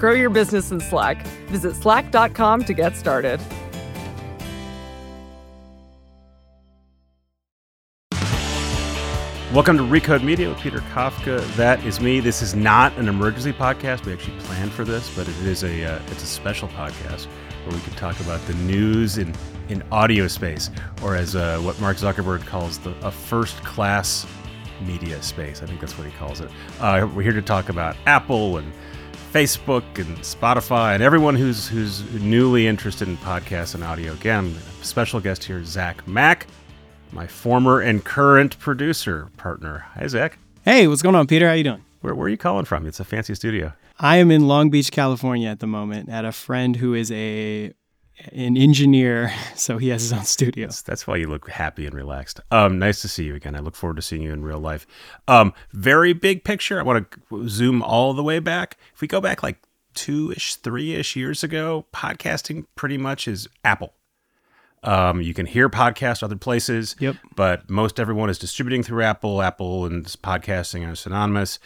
[0.00, 1.26] Grow your business in Slack.
[1.48, 3.38] Visit slack.com to get started.
[9.52, 11.44] Welcome to Recode Media with Peter Kafka.
[11.56, 12.20] That is me.
[12.20, 14.06] This is not an emergency podcast.
[14.06, 17.26] We actually planned for this, but it is a uh, it's a special podcast
[17.66, 19.34] where we can talk about the news in
[19.68, 20.70] in audio space,
[21.02, 24.26] or as uh, what Mark Zuckerberg calls the a first class
[24.80, 25.62] media space.
[25.62, 26.50] I think that's what he calls it.
[26.78, 28.72] Uh, we're here to talk about Apple and
[29.32, 34.12] Facebook and Spotify and everyone who's who's newly interested in podcasts and audio.
[34.12, 36.46] Again, special guest here, Zach Mack
[37.12, 39.86] my former and current producer partner.
[39.94, 40.38] Hi, Zach.
[40.64, 41.48] Hey, what's going on, Peter?
[41.48, 41.84] How you doing?
[42.00, 42.86] Where, where are you calling from?
[42.86, 43.72] It's a fancy studio.
[43.98, 47.72] I am in Long Beach, California at the moment at a friend who is a
[48.32, 50.66] an engineer, so he has his own studio.
[50.66, 52.40] That's, that's why you look happy and relaxed.
[52.50, 53.54] Um, nice to see you again.
[53.56, 54.86] I look forward to seeing you in real life.
[55.28, 56.78] Um, very big picture.
[56.78, 58.76] I want to zoom all the way back.
[58.94, 59.58] If we go back like
[59.94, 63.92] two ish, three ish years ago, podcasting pretty much is Apple.
[64.82, 67.16] Um, you can hear podcasts other places, Yep.
[67.36, 69.42] but most everyone is distributing through Apple.
[69.42, 71.58] Apple and podcasting are synonymous.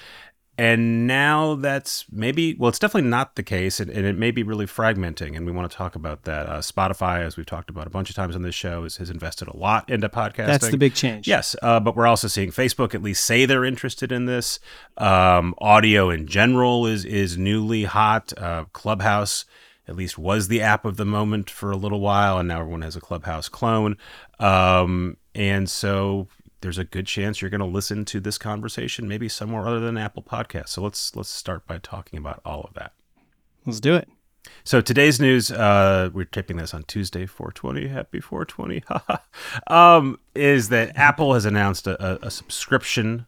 [0.56, 4.44] And now that's maybe, well, it's definitely not the case, and, and it may be
[4.44, 5.36] really fragmenting.
[5.36, 6.48] And we want to talk about that.
[6.48, 9.10] Uh, Spotify, as we've talked about a bunch of times on this show, is, has
[9.10, 10.46] invested a lot into podcasting.
[10.46, 11.26] That's the big change.
[11.26, 14.60] Yes, uh, but we're also seeing Facebook at least say they're interested in this.
[14.96, 18.32] Um, audio in general is is newly hot.
[18.36, 19.46] Uh, Clubhouse
[19.86, 22.82] at least was the app of the moment for a little while, and now everyone
[22.82, 23.96] has a Clubhouse clone.
[24.38, 26.28] Um, and so
[26.64, 29.98] there's a good chance you're going to listen to this conversation maybe somewhere other than
[29.98, 30.70] Apple Podcasts.
[30.70, 32.92] So let's let's start by talking about all of that.
[33.66, 34.08] Let's do it.
[34.64, 37.88] So today's news, uh, we're taping this on Tuesday, 420.
[37.88, 38.82] Happy 420.
[39.66, 43.26] um, is that Apple has announced a, a, subscription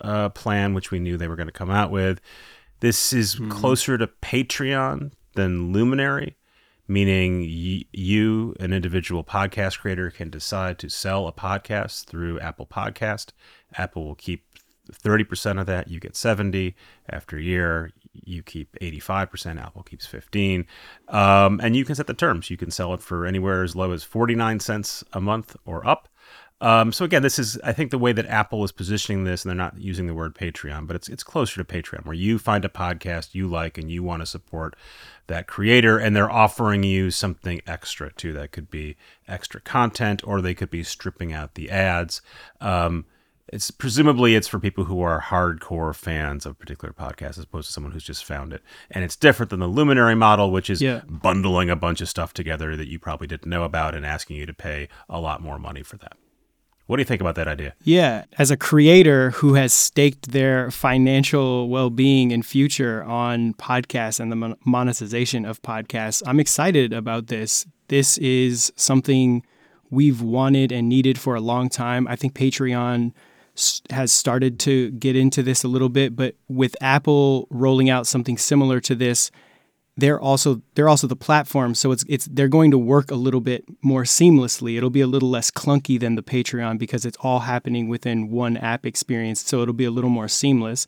[0.00, 2.20] uh, plan, which we knew they were going to come out with.
[2.80, 3.50] This is mm-hmm.
[3.50, 6.36] closer to Patreon than Luminary,
[6.86, 12.66] meaning y- you, an individual podcast creator, can decide to sell a podcast through Apple
[12.66, 13.28] Podcast.
[13.76, 14.44] Apple will keep
[14.92, 16.74] 30% of that, you get 70
[17.08, 17.90] after a year
[18.24, 20.66] you keep 85% apple keeps 15
[21.08, 22.50] um, and you can set the terms.
[22.50, 26.08] You can sell it for anywhere as low as 49 cents a month or up
[26.64, 29.50] um, so again, this is I think the way that Apple is positioning this, and
[29.50, 32.64] they're not using the word Patreon, but it's it's closer to Patreon, where you find
[32.64, 34.74] a podcast you like and you want to support
[35.26, 38.32] that creator, and they're offering you something extra too.
[38.32, 38.96] That could be
[39.28, 42.22] extra content, or they could be stripping out the ads.
[42.62, 43.04] Um,
[43.48, 47.66] it's presumably it's for people who are hardcore fans of a particular podcast as opposed
[47.66, 50.80] to someone who's just found it and it's different than the luminary model which is
[50.80, 51.02] yeah.
[51.06, 54.46] bundling a bunch of stuff together that you probably didn't know about and asking you
[54.46, 56.16] to pay a lot more money for that
[56.86, 57.74] what do you think about that idea?
[57.82, 64.30] Yeah, as a creator who has staked their financial well-being and future on podcasts and
[64.30, 67.66] the monetization of podcasts, I'm excited about this.
[67.88, 69.44] This is something
[69.90, 72.06] we've wanted and needed for a long time.
[72.08, 73.12] I think Patreon
[73.90, 78.36] has started to get into this a little bit, but with Apple rolling out something
[78.36, 79.30] similar to this,
[79.96, 83.40] they're also they're also the platform so it's it's they're going to work a little
[83.40, 84.76] bit more seamlessly.
[84.76, 88.56] It'll be a little less clunky than the patreon because it's all happening within one
[88.56, 90.86] app experience so it'll be a little more seamless.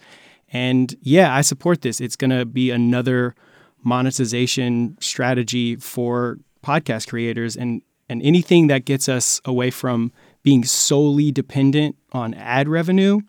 [0.53, 2.01] And yeah i support this.
[2.01, 3.35] It's going to be another
[3.83, 10.13] monetization strategy for podcast creators and and anything that gets us away from
[10.43, 13.21] being solely dependent on ad revenue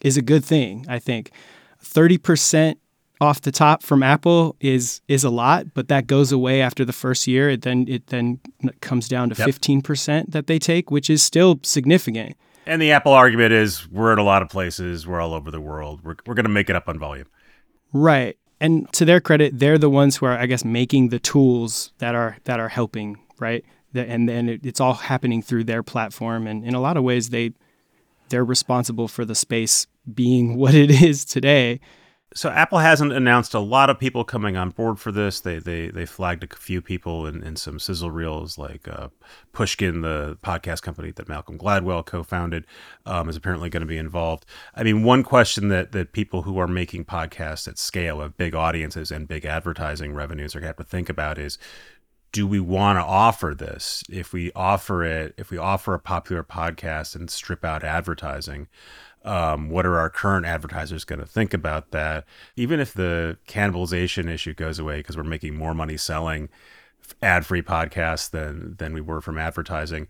[0.00, 1.32] is a good thing i think.
[1.82, 2.76] 30%
[3.20, 6.92] off the top from Apple is is a lot, but that goes away after the
[6.92, 7.50] first year.
[7.50, 8.40] It then it then
[8.80, 9.84] comes down to fifteen yep.
[9.84, 12.36] percent that they take, which is still significant.
[12.66, 15.60] And the Apple argument is we're in a lot of places, we're all over the
[15.60, 16.00] world.
[16.04, 17.26] We're we're going to make it up on volume.
[17.92, 18.36] Right.
[18.60, 22.14] And to their credit, they're the ones who are I guess making the tools that
[22.14, 23.64] are that are helping, right?
[23.94, 27.30] And then it, it's all happening through their platform and in a lot of ways
[27.30, 27.52] they
[28.28, 31.80] they're responsible for the space being what it is today
[32.34, 35.40] So Apple hasn't announced a lot of people coming on board for this.
[35.40, 39.08] They they they flagged a few people in, in some sizzle reels, like uh,
[39.52, 42.66] Pushkin, the podcast company that Malcolm Gladwell co-founded,
[43.06, 44.44] um, is apparently going to be involved.
[44.74, 48.54] I mean, one question that that people who are making podcasts at scale of big
[48.54, 51.58] audiences and big advertising revenues are going to have to think about is
[52.32, 56.42] do we want to offer this if we offer it if we offer a popular
[56.42, 58.68] podcast and strip out advertising
[59.28, 62.24] um, what are our current advertisers going to think about that?
[62.56, 66.48] Even if the cannibalization issue goes away because we're making more money selling
[67.22, 70.08] ad-free podcasts than than we were from advertising,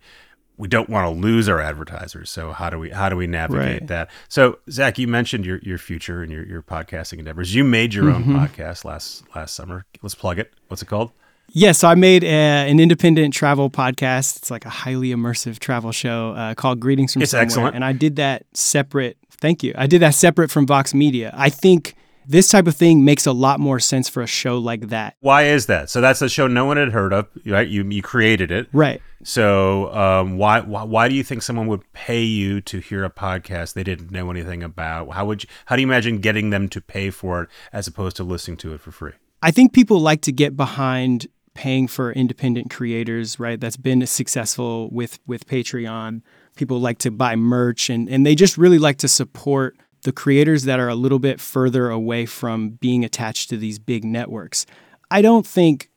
[0.57, 2.29] we don't want to lose our advertisers.
[2.29, 3.87] So how do we how do we navigate right.
[3.87, 4.09] that?
[4.29, 7.53] So Zach, you mentioned your your future and your your podcasting endeavors.
[7.53, 8.37] You made your mm-hmm.
[8.37, 9.85] own podcast last last summer.
[10.01, 10.53] Let's plug it.
[10.69, 11.11] What's it called?
[11.51, 14.37] Yeah, so I made a, an independent travel podcast.
[14.37, 17.45] It's like a highly immersive travel show uh, called Greetings from it's Somewhere.
[17.45, 17.75] excellent.
[17.75, 19.17] And I did that separate.
[19.31, 19.73] Thank you.
[19.77, 21.33] I did that separate from Vox Media.
[21.35, 21.95] I think
[22.27, 25.15] this type of thing makes a lot more sense for a show like that.
[25.21, 25.89] Why is that?
[25.89, 27.67] So that's a show no one had heard of, right?
[27.67, 29.01] You you created it, right?
[29.23, 33.09] So um, why, why why do you think someone would pay you to hear a
[33.09, 35.11] podcast they didn't know anything about?
[35.13, 38.15] How would you, how do you imagine getting them to pay for it as opposed
[38.17, 39.13] to listening to it for free?
[39.41, 43.59] I think people like to get behind paying for independent creators, right?
[43.59, 46.21] That's been successful with with Patreon.
[46.55, 50.63] People like to buy merch and and they just really like to support the creators
[50.63, 54.65] that are a little bit further away from being attached to these big networks.
[55.11, 55.89] I don't think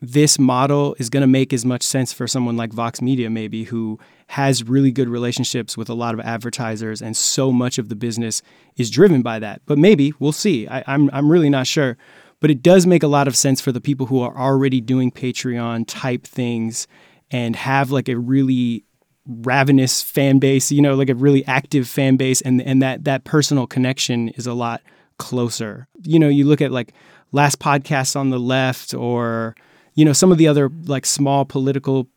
[0.00, 3.64] this model is going to make as much sense for someone like Vox Media, maybe,
[3.64, 7.96] who has really good relationships with a lot of advertisers, and so much of the
[7.96, 8.42] business
[8.76, 9.62] is driven by that.
[9.66, 10.68] But maybe we'll see.
[10.68, 11.96] I, I'm I'm really not sure.
[12.40, 15.10] But it does make a lot of sense for the people who are already doing
[15.10, 16.86] Patreon type things
[17.30, 18.84] and have like a really
[19.26, 23.24] ravenous fan base, you know, like a really active fan base and and that that
[23.24, 24.82] personal connection is a lot
[25.18, 25.86] closer.
[26.04, 26.92] You know, you look at like
[27.32, 29.54] last podcast on the left or
[29.94, 32.08] you know some of the other like small political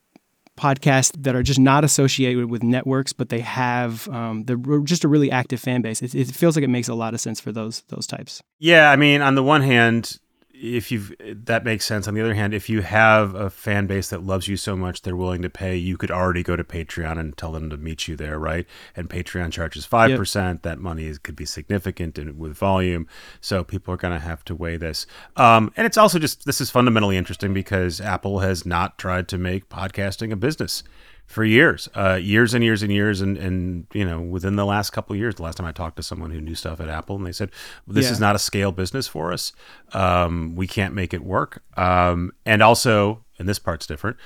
[0.62, 5.08] podcasts that are just not associated with networks, but they have um, they're just a
[5.08, 6.02] really active fan base.
[6.02, 8.42] It, it, feels like it makes a lot of sense for those those types.
[8.60, 10.20] Yeah, I mean, on the one hand,
[10.62, 12.08] if you've that makes sense.
[12.08, 15.02] On the other hand, if you have a fan base that loves you so much
[15.02, 18.08] they're willing to pay, you could already go to Patreon and tell them to meet
[18.08, 18.68] you there, right?
[18.96, 20.20] And Patreon charges five yep.
[20.20, 20.62] percent.
[20.62, 23.08] That money is, could be significant and with volume,
[23.42, 25.08] so people are going to have to weigh this.
[25.36, 29.40] Um, and it's also just this is fundamentally interesting because Apple has not tried to
[29.40, 30.84] make podcasting a business
[31.32, 34.92] for years, uh, years and years and years, and and you know within the last
[34.92, 37.16] couple of years, the last time I talked to someone who knew stuff at Apple,
[37.16, 37.50] and they said
[37.88, 38.12] this yeah.
[38.12, 39.54] is not a scale business for us.
[39.94, 41.64] Um, we can't make it work.
[41.78, 44.18] Um, and also, and this part's different.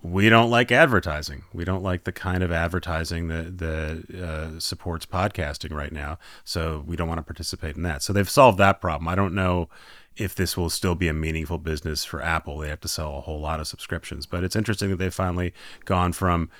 [0.00, 1.44] We don't like advertising.
[1.52, 6.18] We don't like the kind of advertising that that uh, supports podcasting right now.
[6.44, 8.02] So we don't want to participate in that.
[8.02, 9.06] So they've solved that problem.
[9.06, 9.68] I don't know
[10.16, 12.58] if this will still be a meaningful business for Apple.
[12.58, 14.26] They have to sell a whole lot of subscriptions.
[14.26, 15.54] But it's interesting that they've finally
[15.84, 16.50] gone from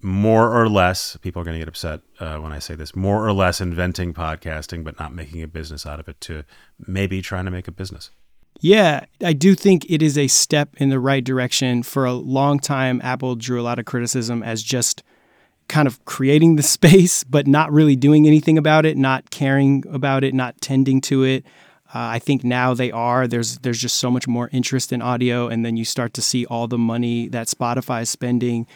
[0.00, 3.26] more or less, people are going to get upset uh, when I say this, more
[3.26, 6.44] or less inventing podcasting, but not making a business out of it, to
[6.86, 8.10] maybe trying to make a business.
[8.60, 11.82] Yeah, I do think it is a step in the right direction.
[11.82, 15.02] For a long time, Apple drew a lot of criticism as just
[15.68, 20.24] kind of creating the space, but not really doing anything about it, not caring about
[20.24, 21.44] it, not tending to it.
[21.94, 23.26] Uh, I think now they are.
[23.26, 26.44] There's there's just so much more interest in audio, and then you start to see
[26.46, 28.66] all the money that Spotify is spending,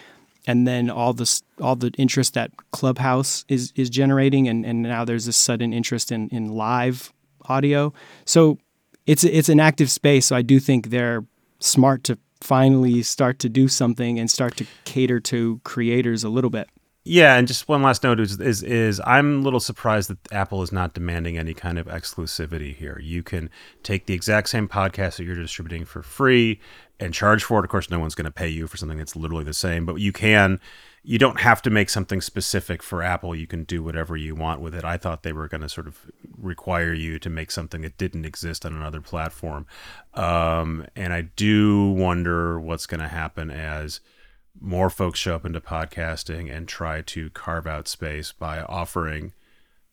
[0.46, 5.04] and then all the all the interest that Clubhouse is is generating, and, and now
[5.04, 7.12] there's this sudden interest in in live
[7.48, 7.92] audio.
[8.24, 8.58] So
[9.06, 10.26] it's it's an active space.
[10.26, 11.24] So I do think they're
[11.60, 16.50] smart to finally start to do something and start to cater to creators a little
[16.50, 16.68] bit.
[17.04, 20.62] Yeah, and just one last note is, is, is I'm a little surprised that Apple
[20.62, 23.00] is not demanding any kind of exclusivity here.
[23.02, 23.50] You can
[23.82, 26.60] take the exact same podcast that you're distributing for free
[27.00, 27.64] and charge for it.
[27.64, 29.96] Of course, no one's going to pay you for something that's literally the same, but
[29.96, 30.60] you can.
[31.04, 33.34] You don't have to make something specific for Apple.
[33.34, 34.84] You can do whatever you want with it.
[34.84, 35.98] I thought they were going to sort of
[36.38, 39.66] require you to make something that didn't exist on another platform,
[40.14, 44.00] um, and I do wonder what's going to happen as
[44.60, 49.32] more folks show up into podcasting and try to carve out space by offering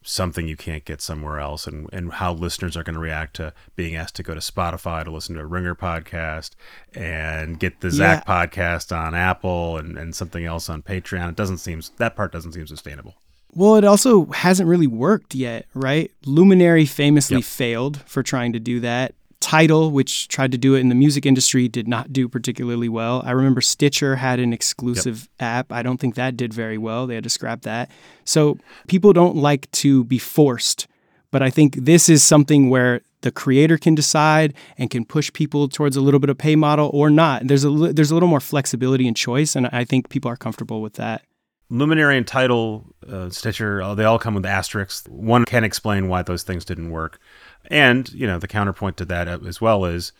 [0.01, 3.53] something you can't get somewhere else and, and how listeners are going to react to
[3.75, 6.51] being asked to go to Spotify to listen to a Ringer podcast
[6.93, 8.45] and get the Zach yeah.
[8.45, 11.29] podcast on Apple and, and something else on Patreon.
[11.29, 13.15] It doesn't seem that part doesn't seem sustainable.
[13.53, 16.11] Well, it also hasn't really worked yet, right?
[16.25, 17.45] Luminary famously yep.
[17.45, 19.15] failed for trying to do that.
[19.41, 23.23] Tidal, which tried to do it in the music industry, did not do particularly well.
[23.25, 25.47] I remember Stitcher had an exclusive yep.
[25.47, 25.71] app.
[25.71, 27.07] I don't think that did very well.
[27.07, 27.89] They had to scrap that.
[28.25, 30.87] So people don't like to be forced
[31.31, 35.67] But I think this is something where the creator can decide and can push people
[35.67, 37.47] towards a little bit of pay model or not.
[37.47, 40.81] There's a there's a little more flexibility and choice, and I think people are comfortable
[40.81, 41.23] with that.
[41.71, 45.07] Luminary and Tidal, uh, Stitcher, uh, they all come with asterisks.
[45.07, 47.19] One can explain why those things didn't work,
[47.65, 50.11] and you know the counterpoint to that as well is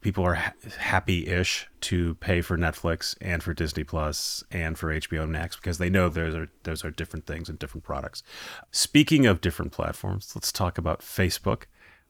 [0.00, 5.28] people are ha- happy-ish to pay for Netflix and for Disney Plus and for HBO
[5.28, 8.22] Max because they know those are those are different things and different products.
[8.70, 11.64] Speaking of different platforms, let's talk about Facebook,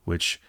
[0.05, 0.41] which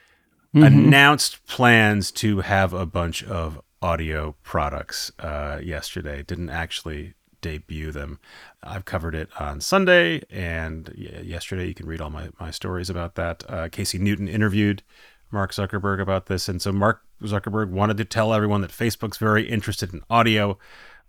[0.54, 0.66] mm-hmm.
[0.66, 6.22] announced plans to have a bunch of audio products uh, yesterday.
[6.22, 8.20] Didn't actually debut them.
[8.64, 11.68] I've covered it on Sunday and yesterday.
[11.68, 13.44] You can read all my, my stories about that.
[13.48, 14.82] Uh, Casey Newton interviewed
[15.30, 16.50] Mark Zuckerberg about this.
[16.50, 20.58] And so Mark Zuckerberg wanted to tell everyone that Facebook's very interested in audio.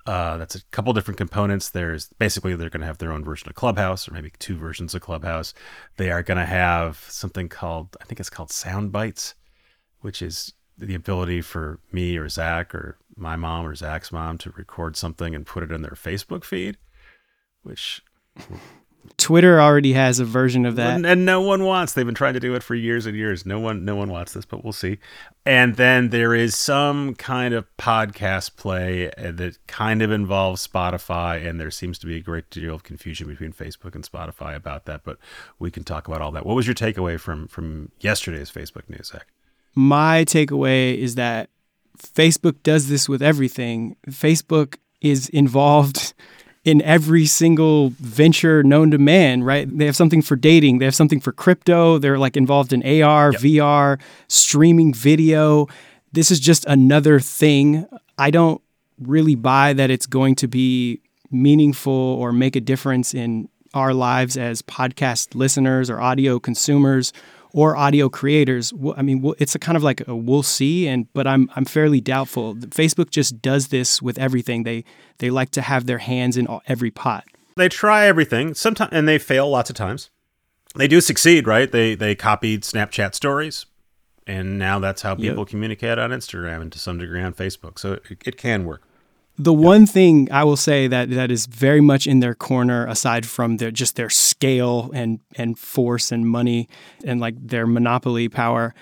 [0.04, 1.70] Uh, that's a couple different components.
[1.70, 4.94] There's basically they're going to have their own version of Clubhouse, or maybe two versions
[4.94, 5.54] of Clubhouse.
[5.96, 9.34] They are going to have something called I think it's called Sound Bites,
[10.02, 14.50] which is the ability for me or Zach or my mom or Zach's mom to
[14.50, 16.76] record something and put it in their Facebook feed,
[17.62, 18.02] which
[19.16, 21.92] Twitter already has a version of that, and, and, no one wants.
[21.92, 23.46] They've been trying to do it for years and years.
[23.46, 24.98] No one, no one wants this, but we'll see.
[25.44, 31.46] And then there is some kind of podcast play uh, that kind of involves Spotify,
[31.46, 34.86] and there seems to be a great deal of confusion between Facebook and Spotify about
[34.86, 35.02] that.
[35.04, 35.18] But
[35.58, 36.44] we can talk about all that.
[36.44, 39.26] What was your takeaway from from yesterday's Facebook news, Zach?
[39.76, 41.50] My takeaway is that
[41.98, 43.96] Facebook does this with everything.
[44.08, 46.14] Facebook is involved
[46.64, 49.68] in every single venture known to man, right?
[49.78, 53.32] They have something for dating, they have something for crypto, they're like involved in AR,
[53.32, 53.40] yep.
[53.40, 55.68] VR, streaming video.
[56.12, 57.86] This is just another thing.
[58.18, 58.60] I don't
[59.00, 64.36] really buy that it's going to be meaningful or make a difference in our lives
[64.36, 67.12] as podcast listeners or audio consumers
[67.56, 68.70] or audio creators.
[68.98, 72.02] I mean, it's a kind of like a we'll see, and but I'm I'm fairly
[72.02, 72.54] doubtful.
[72.54, 74.64] Facebook just does this with everything.
[74.64, 74.84] They
[75.18, 77.24] they like to have their hands in every pot.
[77.56, 80.10] They try everything, sometimes, and they fail lots of times.
[80.76, 81.72] They do succeed, right?
[81.72, 83.64] They they copied Snapchat stories,
[84.26, 85.48] and now that's how people yep.
[85.48, 87.78] communicate on Instagram and to some degree on Facebook.
[87.78, 88.85] So it, it can work.
[89.38, 93.26] The one thing I will say that that is very much in their corner, aside
[93.26, 96.68] from their just their scale and and force and money
[97.04, 98.74] and like their monopoly power,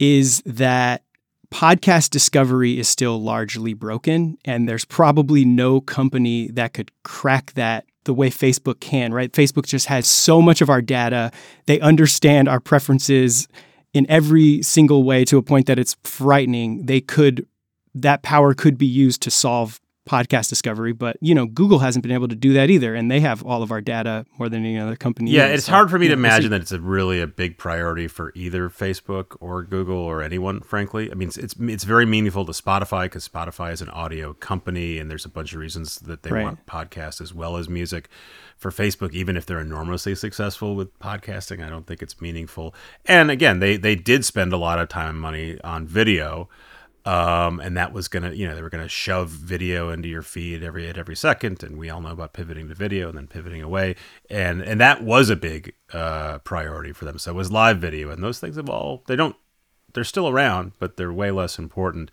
[0.00, 1.04] is that
[1.52, 7.86] podcast discovery is still largely broken, and there's probably no company that could crack that
[8.04, 9.14] the way Facebook can.
[9.14, 9.32] Right?
[9.32, 11.30] Facebook just has so much of our data;
[11.66, 13.46] they understand our preferences
[13.92, 16.86] in every single way to a point that it's frightening.
[16.86, 17.46] They could
[17.94, 22.12] that power could be used to solve podcast discovery, but you know, Google hasn't been
[22.12, 24.78] able to do that either, and they have all of our data more than any
[24.78, 25.30] other company.
[25.30, 28.08] Yeah, it's so, hard for me to imagine that it's a really a big priority
[28.08, 30.60] for either Facebook or Google or anyone.
[30.60, 34.32] Frankly, I mean, it's it's, it's very meaningful to Spotify because Spotify is an audio
[34.32, 36.44] company, and there's a bunch of reasons that they right.
[36.44, 38.08] want podcasts as well as music.
[38.56, 42.74] For Facebook, even if they're enormously successful with podcasting, I don't think it's meaningful.
[43.06, 46.48] And again, they they did spend a lot of time and money on video
[47.10, 50.62] um, and that was gonna, you know, they were gonna shove video into your feed
[50.62, 53.62] every at every second, and we all know about pivoting to video and then pivoting
[53.62, 53.96] away,
[54.30, 57.18] and and that was a big uh, priority for them.
[57.18, 59.34] So it was live video, and those things have all they don't,
[59.92, 62.12] they're still around, but they're way less important.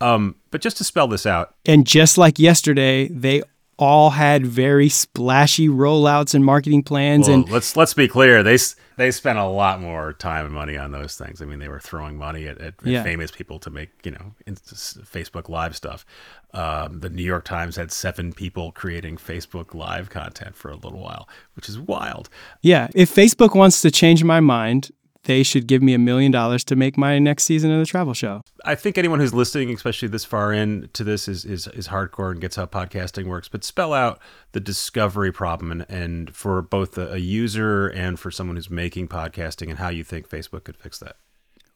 [0.00, 3.42] Um, but just to spell this out, and just like yesterday, they
[3.78, 7.28] all had very splashy rollouts and marketing plans.
[7.28, 8.58] Well, and let's let's be clear, they
[8.96, 11.40] they spent a lot more time and money on those things.
[11.40, 13.04] I mean, they were throwing money at, at, yeah.
[13.04, 16.04] famous people to make you know Facebook Live stuff.
[16.52, 21.00] Um, the New York Times had seven people creating Facebook Live content for a little
[21.00, 22.28] while, which is wild.
[22.62, 24.90] Yeah, if Facebook wants to change my mind,
[25.28, 28.14] they should give me a million dollars to make my next season of the travel
[28.14, 28.40] show.
[28.64, 32.32] I think anyone who's listening, especially this far in to this, is is, is hardcore
[32.32, 33.46] and gets how podcasting works.
[33.46, 34.20] But spell out
[34.52, 39.08] the discovery problem and, and for both a, a user and for someone who's making
[39.08, 41.16] podcasting and how you think Facebook could fix that.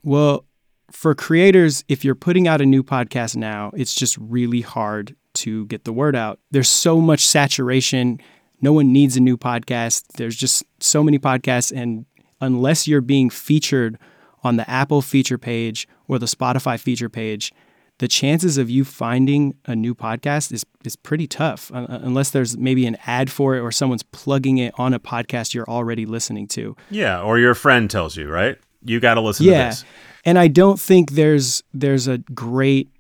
[0.03, 0.47] Well,
[0.91, 5.67] for creators, if you're putting out a new podcast now, it's just really hard to
[5.67, 6.41] get the word out.
[6.51, 8.19] There's so much saturation.
[8.63, 10.05] No one needs a new podcast.
[10.17, 12.07] There's just so many podcasts, and
[12.43, 13.99] unless you're being featured
[14.45, 17.53] on the Apple feature page or the Spotify feature page,
[17.99, 22.59] the chances of you finding a new podcast is is pretty tough uh, unless there's
[22.59, 26.49] maybe an ad for it or someone's plugging it on a podcast you're already listening
[26.49, 26.77] to.
[26.91, 28.59] Yeah, or your friend tells you, right?
[28.85, 29.53] You got to listen yeah.
[29.53, 29.85] to this.
[30.25, 32.91] And I don't think there's there's a great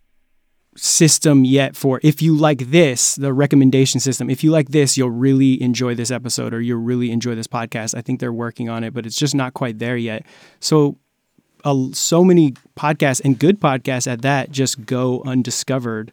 [0.76, 4.30] system yet for if you like this, the recommendation system.
[4.30, 7.96] If you like this, you'll really enjoy this episode or you'll really enjoy this podcast.
[7.96, 10.24] I think they're working on it, but it's just not quite there yet.
[10.60, 10.98] So,
[11.64, 16.12] uh, so many podcasts and good podcasts at that just go undiscovered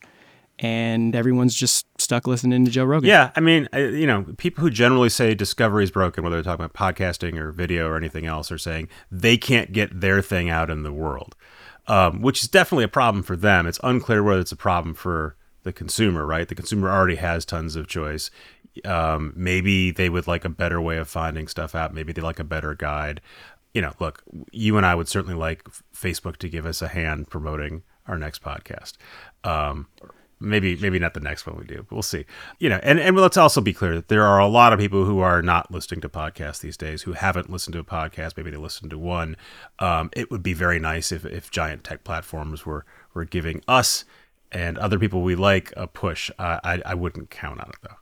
[0.59, 3.07] and everyone's just stuck listening to Joe Rogan.
[3.07, 6.65] Yeah, I mean, you know, people who generally say discovery is broken, whether they're talking
[6.65, 10.69] about podcasting or video or anything else, are saying they can't get their thing out
[10.69, 11.35] in the world,
[11.89, 13.67] um, which is definitely a problem for them.
[13.67, 16.47] It's unclear whether it's a problem for the consumer, right?
[16.47, 18.31] The consumer already has tons of choice.
[18.85, 21.93] Um, maybe they would like a better way of finding stuff out.
[21.93, 23.21] Maybe they like a better guide.
[23.73, 27.29] You know, look, you and I would certainly like Facebook to give us a hand
[27.29, 28.93] promoting our next podcast.
[29.43, 29.87] Um,
[30.39, 32.25] maybe maybe not the next one we do but we'll see.
[32.59, 35.05] You know and, and let's also be clear that there are a lot of people
[35.05, 38.37] who are not listening to podcasts these days who haven't listened to a podcast.
[38.37, 39.35] Maybe they listened to one.
[39.79, 44.05] Um, it would be very nice if, if giant tech platforms were were giving us
[44.51, 46.31] and other people we like a push.
[46.39, 47.97] Uh, I, I wouldn't count on it though.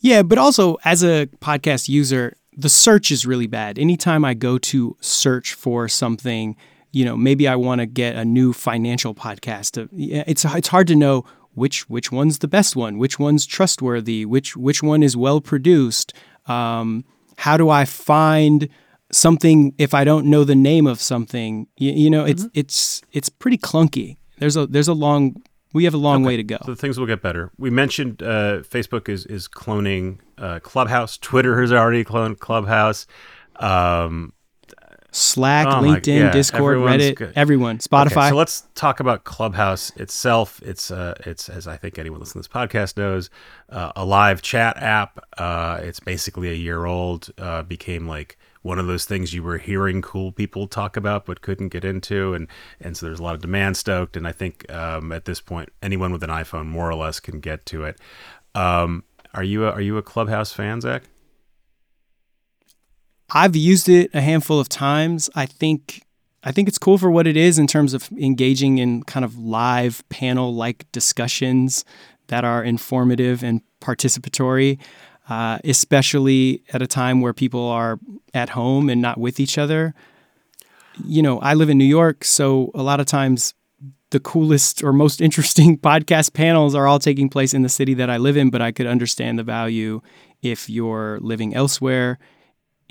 [0.00, 3.78] Yeah but also as a podcast user the search is really bad.
[3.78, 6.56] Anytime i go to search for something
[6.92, 9.88] you know, maybe I want to get a new financial podcast.
[9.92, 14.56] It's it's hard to know which which one's the best one, which one's trustworthy, which
[14.56, 16.12] which one is well produced.
[16.46, 17.04] Um,
[17.38, 18.68] how do I find
[19.10, 21.66] something if I don't know the name of something?
[21.76, 22.60] You, you know, it's mm-hmm.
[22.60, 24.18] it's it's pretty clunky.
[24.38, 26.28] There's a there's a long we have a long okay.
[26.28, 26.58] way to go.
[26.66, 27.50] So things will get better.
[27.58, 31.16] We mentioned uh, Facebook is is cloning uh, Clubhouse.
[31.16, 33.06] Twitter has already cloned Clubhouse.
[33.56, 34.32] Um,
[35.14, 37.34] Slack, oh LinkedIn, yeah, Discord, Reddit, good.
[37.36, 38.06] everyone, Spotify.
[38.06, 40.58] Okay, so let's talk about Clubhouse itself.
[40.62, 43.28] It's uh, it's as I think anyone listening to this podcast knows,
[43.68, 45.22] uh, a live chat app.
[45.36, 47.30] Uh, it's basically a year old.
[47.36, 51.42] Uh, became like one of those things you were hearing cool people talk about but
[51.42, 52.48] couldn't get into, and
[52.80, 54.16] and so there's a lot of demand stoked.
[54.16, 57.38] And I think um, at this point, anyone with an iPhone more or less can
[57.38, 57.98] get to it.
[58.54, 59.04] Um,
[59.34, 61.02] are you a, are you a Clubhouse fan, Zach?
[63.34, 65.30] I've used it a handful of times.
[65.34, 66.02] I think
[66.44, 69.38] I think it's cool for what it is in terms of engaging in kind of
[69.38, 71.84] live panel like discussions
[72.26, 74.78] that are informative and participatory,
[75.28, 78.00] uh, especially at a time where people are
[78.34, 79.94] at home and not with each other.
[81.04, 83.54] You know, I live in New York, so a lot of times
[84.10, 88.10] the coolest or most interesting podcast panels are all taking place in the city that
[88.10, 90.02] I live in, but I could understand the value
[90.42, 92.18] if you're living elsewhere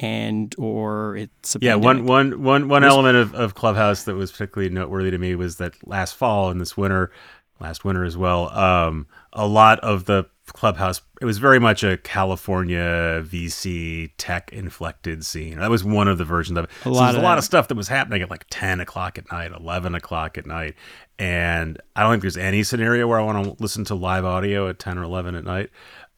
[0.02, 1.60] and or it's a.
[1.62, 5.36] yeah one one one one element of, of clubhouse that was particularly noteworthy to me
[5.36, 7.12] was that last fall and this winter
[7.60, 11.96] last winter as well um, a lot of the clubhouse it was very much a
[11.98, 15.60] california vc tech inflected scene.
[15.60, 16.72] That was one of the versions of it.
[16.82, 19.18] A so lot, of, a lot of stuff that was happening at like 10 o'clock
[19.18, 20.76] at night 11 o'clock at night.
[21.20, 24.68] And i don't think there's any scenario where i want to listen to live audio
[24.68, 25.70] at 10 or 11 at night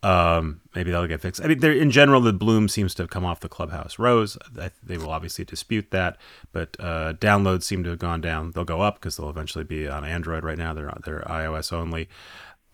[0.03, 1.41] um, maybe that'll get fixed.
[1.41, 4.37] I mean, in general, the bloom seems to have come off the Clubhouse Rose.
[4.83, 6.17] They will obviously dispute that,
[6.51, 8.51] but uh, downloads seem to have gone down.
[8.51, 10.43] They'll go up because they'll eventually be on Android.
[10.43, 12.09] Right now, they're they're iOS only.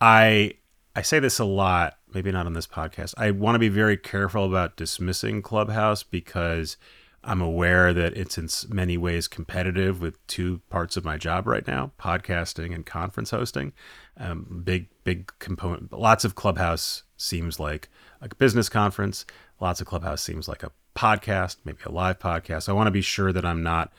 [0.00, 0.54] I
[0.96, 3.14] I say this a lot, maybe not on this podcast.
[3.16, 6.76] I want to be very careful about dismissing Clubhouse because
[7.22, 11.66] I'm aware that it's in many ways competitive with two parts of my job right
[11.66, 13.72] now podcasting and conference hosting.
[14.16, 15.92] Um, big, big component.
[15.92, 17.88] Lots of Clubhouse seems like
[18.20, 19.26] a business conference.
[19.60, 22.68] Lots of Clubhouse seems like a podcast, maybe a live podcast.
[22.68, 23.92] I want to be sure that I'm not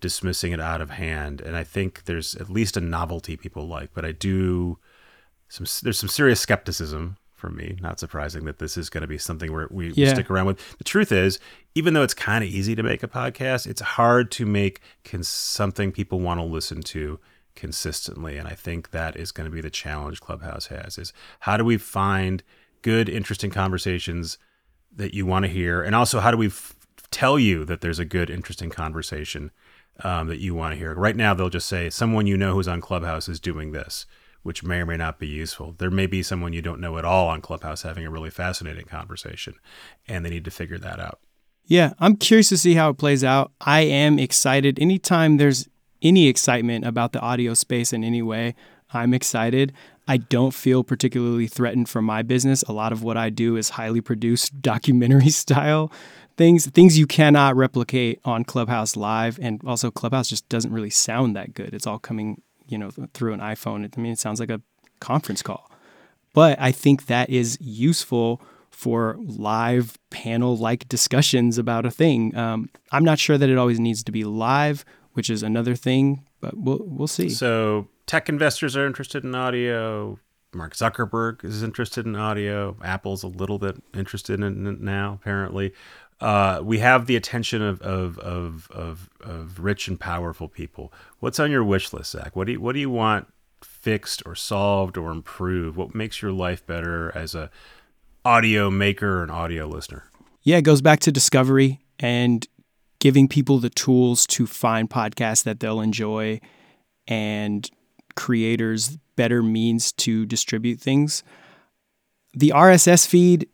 [0.00, 1.40] dismissing it out of hand.
[1.40, 4.78] And I think there's at least a novelty people like, but I do
[5.48, 7.76] some there's some serious skepticism for me.
[7.80, 10.12] Not surprising that this is going to be something where we yeah.
[10.14, 10.78] stick around with.
[10.78, 11.38] The truth is,
[11.74, 15.28] even though it's kind of easy to make a podcast, it's hard to make cons-
[15.28, 17.18] something people want to listen to
[17.54, 18.36] consistently.
[18.36, 21.64] And I think that is going to be the challenge Clubhouse has: is how do
[21.64, 22.42] we find
[22.82, 24.38] good, interesting conversations
[24.94, 26.74] that you want to hear, and also how do we f-
[27.10, 29.50] tell you that there's a good, interesting conversation
[30.02, 30.94] um, that you want to hear?
[30.94, 34.06] Right now, they'll just say someone you know who's on Clubhouse is doing this
[34.42, 35.74] which may or may not be useful.
[35.78, 38.86] There may be someone you don't know at all on Clubhouse having a really fascinating
[38.86, 39.54] conversation,
[40.08, 41.20] and they need to figure that out.
[41.64, 43.52] Yeah, I'm curious to see how it plays out.
[43.60, 44.78] I am excited.
[44.80, 45.68] Anytime there's
[46.02, 48.54] any excitement about the audio space in any way,
[48.92, 49.72] I'm excited.
[50.08, 52.62] I don't feel particularly threatened for my business.
[52.64, 55.92] A lot of what I do is highly produced documentary style
[56.36, 59.38] things, things you cannot replicate on Clubhouse Live.
[59.42, 61.74] And also, Clubhouse just doesn't really sound that good.
[61.74, 63.90] It's all coming you know, through an iPhone.
[63.96, 64.62] I mean, it sounds like a
[65.00, 65.70] conference call.
[66.32, 72.34] But I think that is useful for live panel like discussions about a thing.
[72.36, 76.24] Um, I'm not sure that it always needs to be live, which is another thing,
[76.40, 77.28] but we'll we'll see.
[77.28, 80.18] So tech investors are interested in audio.
[80.52, 82.76] Mark Zuckerberg is interested in audio.
[82.82, 85.72] Apple's a little bit interested in it now, apparently.
[86.20, 90.92] Uh, we have the attention of, of, of, of, of rich and powerful people.
[91.20, 92.36] What's on your wish list, Zach?
[92.36, 93.28] What do you, what do you want
[93.62, 95.76] fixed or solved or improved?
[95.76, 97.50] What makes your life better as a
[98.24, 100.10] audio maker and audio listener?
[100.42, 102.46] Yeah, it goes back to discovery and
[103.00, 106.40] giving people the tools to find podcasts that they'll enjoy
[107.08, 107.68] and
[108.14, 111.24] creators better means to distribute things.
[112.34, 113.48] The RSS feed,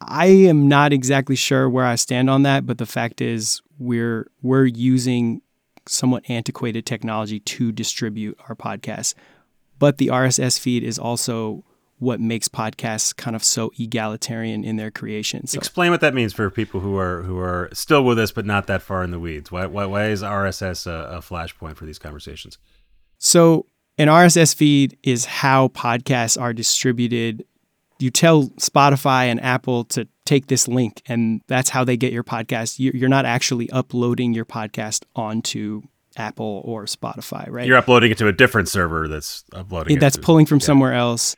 [0.00, 4.30] I am not exactly sure where I stand on that, but the fact is we're
[4.42, 5.42] we're using
[5.86, 9.14] somewhat antiquated technology to distribute our podcasts.
[9.78, 11.64] But the RSS feed is also
[12.02, 15.46] what makes podcasts kind of so egalitarian in their creation.
[15.46, 18.44] So, Explain what that means for people who are who are still with us but
[18.44, 19.52] not that far in the weeds.
[19.52, 22.58] Why why, why is RSS a, a flashpoint for these conversations?
[23.18, 23.66] so
[23.98, 27.44] an RSS feed is how podcasts are distributed.
[27.98, 32.24] You tell Spotify and Apple to take this link, and that's how they get your
[32.24, 32.78] podcast.
[32.80, 35.82] You- You're not actually uploading your podcast onto
[36.16, 37.66] Apple or Spotify, right?
[37.66, 39.96] You're uploading it to a different server that's uploading.
[39.98, 40.66] it that's to- pulling from yeah.
[40.66, 41.36] somewhere else.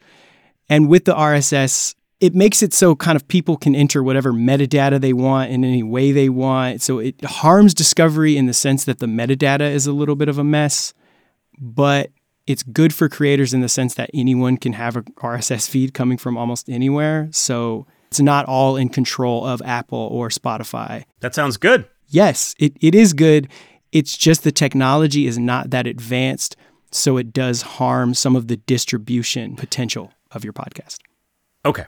[0.69, 5.01] And with the RSS, it makes it so kind of people can enter whatever metadata
[5.01, 6.81] they want in any way they want.
[6.81, 10.39] So it harms discovery in the sense that the metadata is a little bit of
[10.39, 10.95] a mess,
[11.59, 12.11] but
[12.47, 16.19] it's good for creators in the sense that anyone can have a RSS feed coming
[16.19, 17.29] from almost anywhere.
[17.33, 21.05] So it's not all in control of Apple or Spotify.
[21.21, 21.87] That sounds good.
[22.09, 23.49] Yes, it, it is good.
[23.93, 26.57] It's just the technology is not that advanced.
[26.91, 30.99] So it does harm some of the distribution potential of your podcast.
[31.65, 31.85] Okay.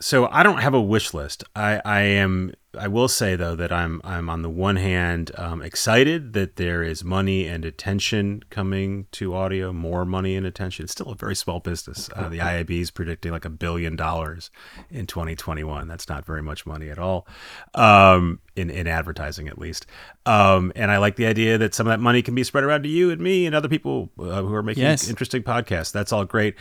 [0.00, 1.42] So I don't have a wish list.
[1.56, 2.52] I, I am.
[2.78, 4.00] I will say though that I'm.
[4.04, 9.34] I'm on the one hand um, excited that there is money and attention coming to
[9.34, 9.72] audio.
[9.72, 10.84] More money and attention.
[10.84, 12.08] It's still a very small business.
[12.14, 14.52] Uh, the IAB is predicting like a billion dollars
[14.88, 15.88] in 2021.
[15.88, 17.26] That's not very much money at all,
[17.74, 19.86] um, in in advertising at least.
[20.26, 22.84] Um, and I like the idea that some of that money can be spread around
[22.84, 25.08] to you and me and other people uh, who are making Yes.
[25.08, 25.90] interesting podcasts.
[25.90, 26.54] That's all great.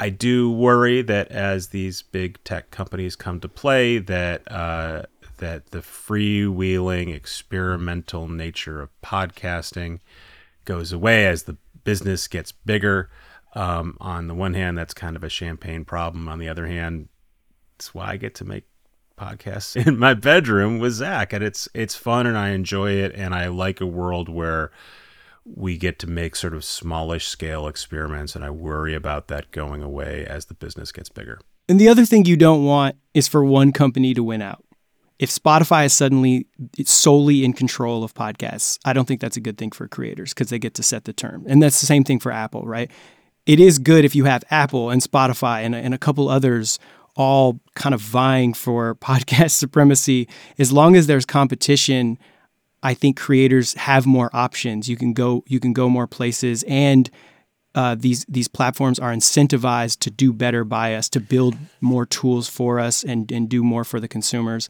[0.00, 5.02] I do worry that as these big tech companies come to play, that uh,
[5.36, 9.98] that the freewheeling, experimental nature of podcasting
[10.64, 13.10] goes away as the business gets bigger.
[13.54, 16.28] Um, on the one hand, that's kind of a champagne problem.
[16.30, 17.08] On the other hand,
[17.76, 18.64] it's why I get to make
[19.18, 23.34] podcasts in my bedroom with Zach, and it's it's fun and I enjoy it, and
[23.34, 24.70] I like a world where
[25.54, 29.82] we get to make sort of smallish scale experiments, and I worry about that going
[29.82, 31.40] away as the business gets bigger.
[31.68, 34.64] And the other thing you don't want is for one company to win out.
[35.18, 36.46] If Spotify is suddenly
[36.84, 40.48] solely in control of podcasts, I don't think that's a good thing for creators because
[40.48, 41.44] they get to set the term.
[41.46, 42.90] And that's the same thing for Apple, right?
[43.44, 46.78] It is good if you have Apple and Spotify and, and a couple others
[47.16, 50.28] all kind of vying for podcast supremacy.
[50.58, 52.18] As long as there's competition,
[52.82, 54.88] I think creators have more options.
[54.88, 57.10] You can go you can go more places and
[57.74, 62.48] uh, these these platforms are incentivized to do better by us, to build more tools
[62.48, 64.68] for us, and and do more for the consumers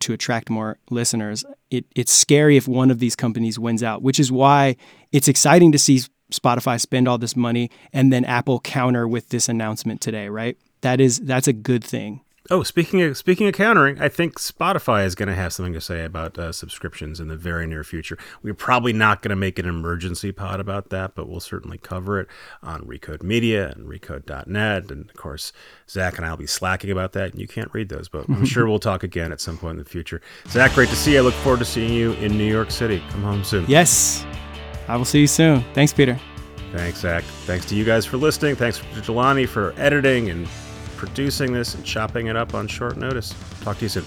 [0.00, 1.44] to attract more listeners.
[1.70, 4.76] It, it's scary if one of these companies wins out, which is why
[5.12, 9.48] it's exciting to see Spotify spend all this money and then Apple counter with this
[9.48, 10.28] announcement today.
[10.28, 10.58] Right?
[10.82, 12.20] That is that's a good thing.
[12.50, 15.80] Oh, speaking of speaking of countering, I think Spotify is going to have something to
[15.80, 18.18] say about uh, subscriptions in the very near future.
[18.42, 22.18] We're probably not going to make an emergency pod about that, but we'll certainly cover
[22.18, 22.26] it
[22.60, 25.52] on Recode Media and Recode.net, and of course,
[25.88, 28.44] Zach and I will be slacking about that, and you can't read those, but I'm
[28.44, 30.20] sure we'll talk again at some point in the future.
[30.48, 31.18] Zach, great to see you.
[31.18, 33.02] I look forward to seeing you in New York City.
[33.10, 33.64] Come home soon.
[33.68, 34.26] Yes,
[34.88, 35.64] I will see you soon.
[35.74, 36.18] Thanks, Peter.
[36.72, 37.22] Thanks, Zach.
[37.44, 38.56] Thanks to you guys for listening.
[38.56, 40.48] Thanks to Jelani for editing and
[41.02, 43.34] producing this and chopping it up on short notice.
[43.62, 44.04] Talk to you soon.